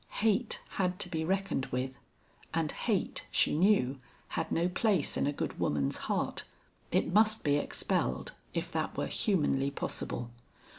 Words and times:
Hate 0.21 0.59
had 0.81 0.97
to 1.01 1.09
be 1.09 1.23
reckoned 1.23 1.67
with, 1.67 1.99
and 2.55 2.71
hate, 2.71 3.27
she 3.29 3.53
knew, 3.53 3.99
had 4.29 4.51
no 4.51 4.67
place 4.67 5.15
in 5.15 5.27
a 5.27 5.31
good 5.31 5.59
woman's 5.59 5.97
heart. 6.09 6.43
It 6.91 7.13
must 7.13 7.43
be 7.43 7.57
expelled, 7.57 8.31
if 8.51 8.71
that 8.71 8.97
were 8.97 9.05
humanly 9.05 9.69
possible. 9.69 10.31